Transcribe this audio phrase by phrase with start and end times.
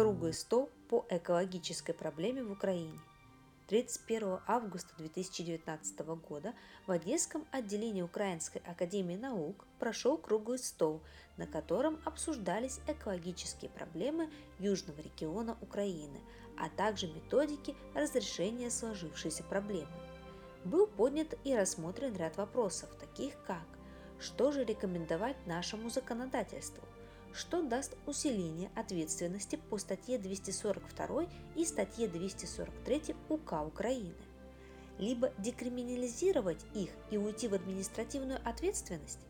[0.00, 2.98] Круглый стол по экологической проблеме в Украине.
[3.66, 6.54] 31 августа 2019 года
[6.86, 11.02] в Одесском отделении Украинской академии наук прошел круглый стол,
[11.36, 16.20] на котором обсуждались экологические проблемы южного региона Украины,
[16.56, 19.92] а также методики разрешения сложившейся проблемы.
[20.64, 23.66] Был поднят и рассмотрен ряд вопросов, таких как
[24.18, 26.84] что же рекомендовать нашему законодательству–
[27.32, 34.14] что даст усиление ответственности по статье 242 и статье 243 УК Украины,
[34.98, 39.20] либо декриминализировать их и уйти в административную ответственность.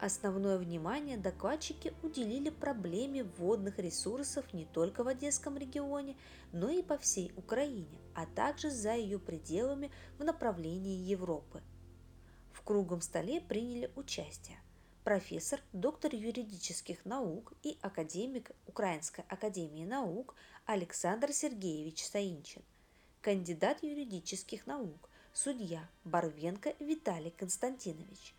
[0.00, 6.16] Основное внимание докладчики уделили проблеме водных ресурсов не только в Одесском регионе,
[6.52, 11.62] но и по всей Украине, а также за ее пределами в направлении Европы.
[12.52, 14.58] В круглом столе приняли участие
[15.04, 22.62] профессор, доктор юридических наук и академик Украинской академии наук Александр Сергеевич Саинчин,
[23.20, 28.34] кандидат юридических наук, судья Барвенко Виталий Константинович,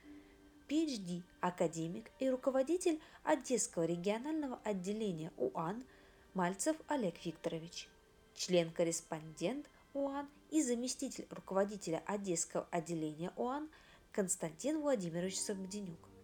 [0.68, 5.86] PhD, академик и руководитель Одесского регионального отделения УАН
[6.34, 7.88] Мальцев Олег Викторович,
[8.34, 13.70] член-корреспондент УАН и заместитель руководителя Одесского отделения УАН
[14.12, 16.15] Константин Владимирович Сободенюк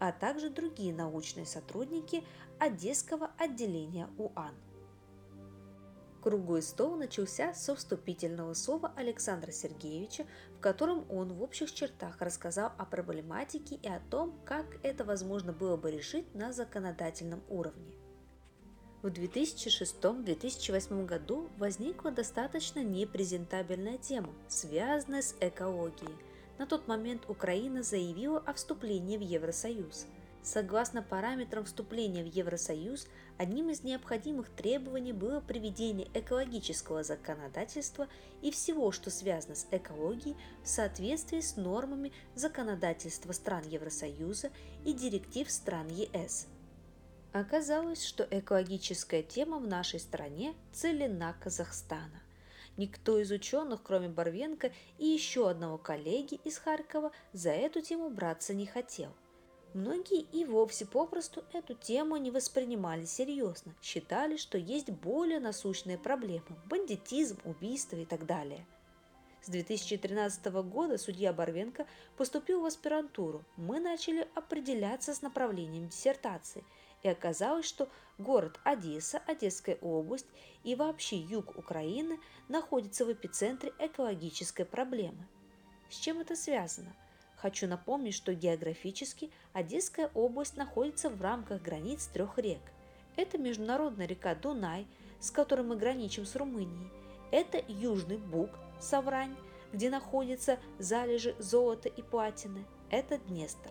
[0.00, 2.24] а также другие научные сотрудники
[2.58, 4.56] Одесского отделения УАН.
[6.22, 10.26] Круглый стол начался со вступительного слова Александра Сергеевича,
[10.56, 15.52] в котором он в общих чертах рассказал о проблематике и о том, как это возможно
[15.52, 17.94] было бы решить на законодательном уровне.
[19.02, 26.14] В 2006-2008 году возникла достаточно непрезентабельная тема, связанная с экологией–
[26.60, 30.06] на тот момент Украина заявила о вступлении в Евросоюз.
[30.42, 33.08] Согласно параметрам вступления в Евросоюз,
[33.38, 38.08] одним из необходимых требований было приведение экологического законодательства
[38.42, 44.50] и всего, что связано с экологией, в соответствии с нормами законодательства стран Евросоюза
[44.84, 46.46] и директив стран ЕС.
[47.32, 52.20] Оказалось, что экологическая тема в нашей стране целена Казахстана.
[52.76, 58.54] Никто из ученых, кроме Барвенко и еще одного коллеги из Харькова, за эту тему браться
[58.54, 59.12] не хотел.
[59.72, 66.56] Многие и вовсе попросту эту тему не воспринимали серьезно, считали, что есть более насущные проблемы–
[66.66, 68.66] бандитизм, убийства и так далее.
[69.42, 71.86] С 2013 года судья Барвенко
[72.16, 73.44] поступил в аспирантуру.
[73.56, 76.64] Мы начали определяться с направлением диссертации–
[77.02, 77.88] и оказалось, что
[78.18, 80.26] город Одесса, Одесская область
[80.64, 82.18] и вообще юг Украины
[82.48, 85.26] находятся в эпицентре экологической проблемы.
[85.88, 86.94] С чем это связано?
[87.36, 92.60] Хочу напомнить, что географически Одесская область находится в рамках границ трех рек.
[93.16, 94.86] Это международная река Дунай,
[95.20, 96.90] с которой мы граничим с Румынией.
[97.30, 98.50] Это Южный Буг,
[98.80, 99.36] Саврань,
[99.72, 102.64] где находятся залежи золота и платины.
[102.90, 103.70] Это Днестр.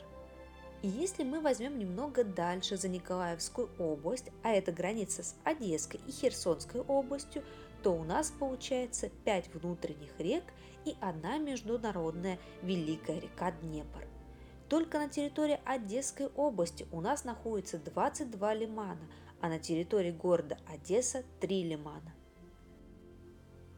[0.82, 6.12] И если мы возьмем немного дальше за Николаевскую область, а это граница с Одесской и
[6.12, 7.44] Херсонской областью,
[7.84, 10.44] то у нас получается 5 внутренних рек
[10.86, 14.08] и одна международная великая река Днепр.
[14.70, 19.10] Только на территории Одесской области у нас находится 22 лимана,
[19.42, 22.14] а на территории города Одесса 3 лимана.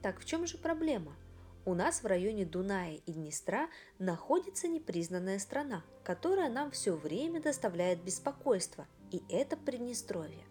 [0.03, 1.15] Так в чем же проблема?
[1.63, 8.03] У нас в районе Дуная и Днестра находится непризнанная страна, которая нам все время доставляет
[8.03, 10.43] беспокойство, и это Приднестровье.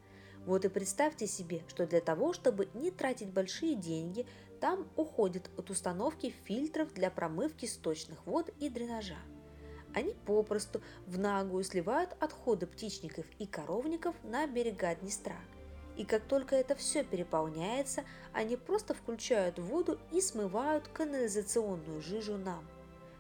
[0.46, 4.24] Вот и представьте себе, что для того, чтобы не тратить большие деньги,
[4.60, 9.18] там уходит от установки фильтров для промывки сточных вод и дренажа.
[9.92, 15.40] Они попросту в наглую сливают отходы птичников и коровников на берега Днестра–
[16.00, 22.66] и как только это все переполняется, они просто включают воду и смывают канализационную жижу нам.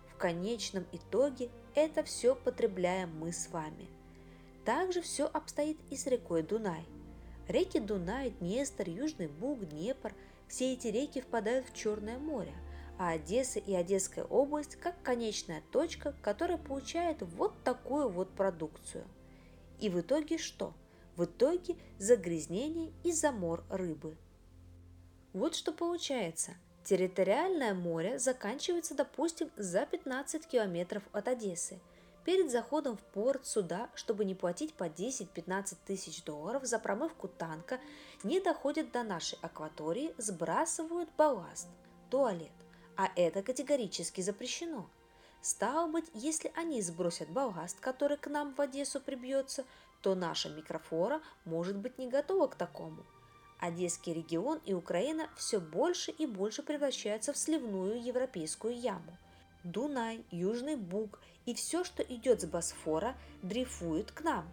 [0.08, 3.86] В конечном итоге это все потребляем мы с вами.
[4.64, 6.86] Также все обстоит и с рекой Дунай.
[7.48, 10.14] Реки Дунай, Днестр, Южный Буг, Днепр–
[10.48, 12.54] все эти реки впадают в Черное море,
[12.98, 19.04] а Одесса и Одесская область как конечная точка, которая получает вот такую вот продукцию.
[19.80, 20.72] И в итоге что?
[21.16, 24.16] В итоге загрязнение и замор рыбы.
[25.32, 26.52] Вот что получается.
[26.84, 31.78] Территориальное море заканчивается, допустим, за 15 километров от Одессы.
[32.24, 37.80] Перед заходом в порт суда, чтобы не платить по 10-15 тысяч долларов за промывку танка,
[38.22, 41.68] не доходят до нашей акватории, сбрасывают балласт,
[42.10, 42.50] туалет.
[42.96, 44.88] А это категорически запрещено.
[45.40, 49.64] Стало быть, если они сбросят балласт, который к нам в Одессу прибьется,
[50.00, 53.04] то наша микрофлора может быть не готова к такому.
[53.58, 59.18] Одесский регион и Украина все больше и больше превращаются в сливную европейскую яму.
[59.64, 64.50] Дунай, Южный Буг и все, что идет с Босфора, дрейфует к нам.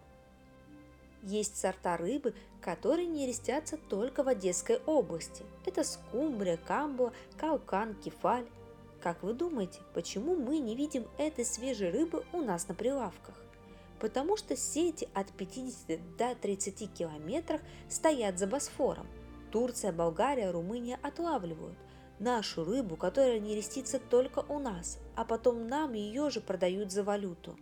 [1.22, 5.44] Есть сорта рыбы, которые не рестятся только в Одесской области.
[5.64, 8.46] Это скумбрия, камбуа, каукан, кефаль.
[9.02, 13.34] Как вы думаете, почему мы не видим этой свежей рыбы у нас на прилавках?
[14.00, 19.06] Потому что сети от 50 до 30 километров стоят за Босфором.
[19.50, 21.78] Турция, Болгария, Румыния отлавливают
[22.18, 27.02] нашу рыбу, которая не рестится только у нас, а потом нам ее же продают за
[27.02, 27.56] валюту.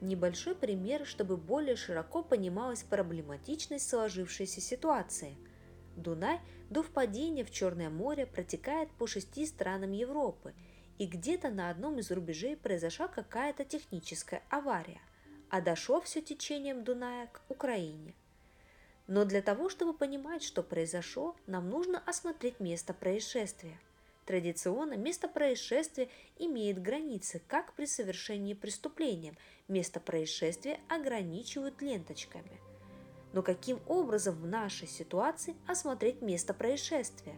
[0.00, 5.36] Небольшой пример, чтобы более широко понималась проблематичность сложившейся ситуации–
[5.96, 6.40] Дунай
[6.70, 10.54] до впадения в Черное море протекает по шести странам Европы,
[11.00, 15.00] и где-то на одном из рубежей произошла какая-то техническая авария,
[15.48, 18.14] а дошло все течением Дуная к Украине.
[19.06, 23.80] Но для того, чтобы понимать, что произошло, нам нужно осмотреть место происшествия.
[24.26, 29.34] Традиционно место происшествия имеет границы, как при совершении преступления.
[29.68, 32.60] Место происшествия ограничивают ленточками–
[33.32, 37.36] но каким образом в нашей ситуации осмотреть место происшествия?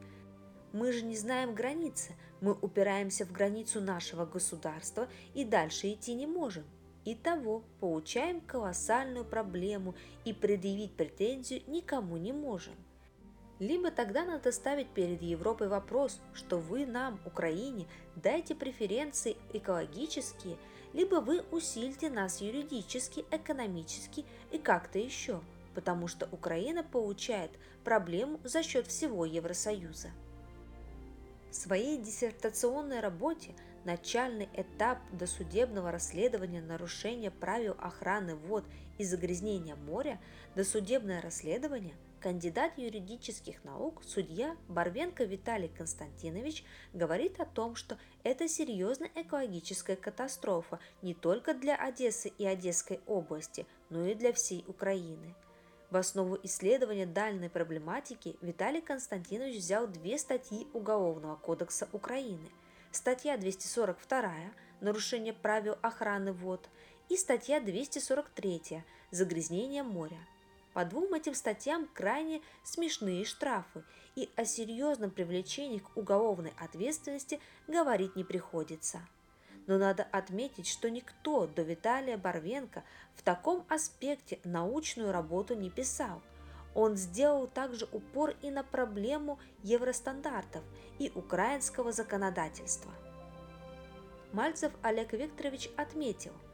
[0.72, 6.26] Мы же не знаем границы, мы упираемся в границу нашего государства и дальше идти не
[6.26, 6.64] можем.
[7.04, 12.74] Итого получаем колоссальную проблему и предъявить претензию никому не можем.
[13.58, 17.86] Либо тогда надо ставить перед Европой вопрос, что вы нам, Украине,
[18.16, 20.56] дайте преференции экологические,
[20.92, 25.40] либо вы усильте нас юридически, экономически и как-то еще–
[25.74, 27.50] потому что Украина получает
[27.84, 30.10] проблему за счет всего Евросоюза.
[31.52, 33.54] В своей диссертационной работе
[33.84, 38.64] начальный этап досудебного расследования нарушения правил охраны вод
[38.96, 40.18] и загрязнения моря,
[40.54, 46.64] досудебное расследование, кандидат юридических наук, судья Барвенко Виталий Константинович
[46.94, 53.66] говорит о том, что это серьезная экологическая катастрофа не только для Одессы и Одесской области,
[53.90, 55.34] но и для всей Украины–
[55.92, 62.48] в основу исследования данной проблематики Виталий Константинович взял две статьи Уголовного кодекса Украины.
[62.90, 64.32] Статья 242
[64.80, 66.66] «Нарушение правил охраны вод»
[67.10, 70.16] и статья 243 «Загрязнение моря».
[70.72, 73.84] По двум этим статьям крайне смешные штрафы,
[74.16, 79.06] и о серьезном привлечении к уголовной ответственности говорить не приходится
[79.72, 82.84] но надо отметить, что никто до Виталия Барвенко
[83.14, 86.20] в таком аспекте научную работу не писал.
[86.74, 90.62] Он сделал также упор и на проблему евростандартов
[90.98, 92.92] и украинского законодательства.
[94.34, 96.32] Мальцев Олег Викторович отметил–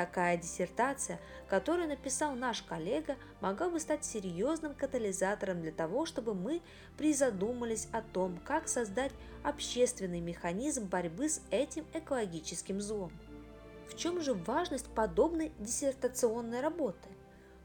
[0.00, 6.62] Такая диссертация, которую написал наш коллега, могла бы стать серьезным катализатором для того, чтобы мы
[6.96, 9.12] призадумались о том, как создать
[9.44, 13.12] общественный механизм борьбы с этим экологическим злом.
[13.90, 17.10] В чем же важность подобной диссертационной работы?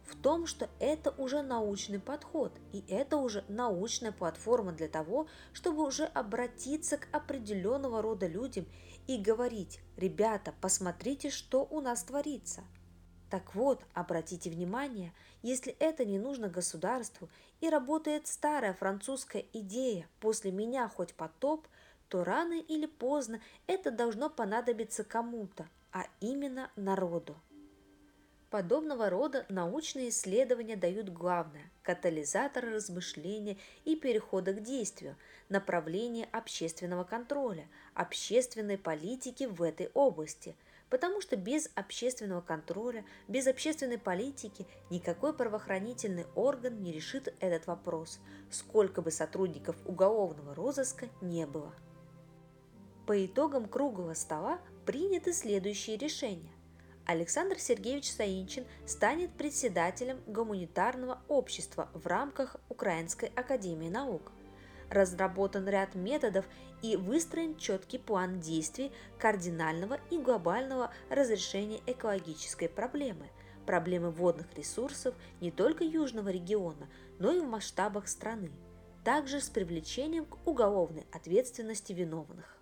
[0.06, 5.84] в том, что это уже научный подход, и это уже научная платформа для того, чтобы
[5.84, 8.68] уже обратиться к определенного рода людям
[9.08, 12.64] и говорить, ребята, посмотрите, что у нас творится.
[13.30, 17.30] Так вот, обратите внимание, если это не нужно государству
[17.60, 21.68] и работает старая французская идея «после меня хоть потоп»,
[22.08, 27.36] то рано или поздно это должно понадобиться кому-то, а именно народу.
[28.56, 35.18] Подобного рода научные исследования дают главное– катализатор размышления и перехода к действию,
[35.50, 40.56] направление общественного контроля, общественной политики в этой области,
[40.90, 48.22] потому что без общественного контроля, без общественной политики никакой правоохранительный орган не решит этот вопрос,
[48.50, 51.76] сколько бы сотрудников уголовного розыска не было.
[53.06, 56.55] По итогам круглого стола приняты следующие решения.
[57.06, 64.32] Александр Сергеевич Саинчин станет председателем гуманитарного общества в рамках Украинской академии наук.
[64.90, 66.46] Разработан ряд методов
[66.82, 73.30] и выстроен четкий план действий кардинального и глобального разрешения экологической проблемы,
[73.68, 78.52] проблемы водных ресурсов не только южного региона, но и в масштабах страны,
[79.04, 82.55] также с привлечением к уголовной ответственности виновных.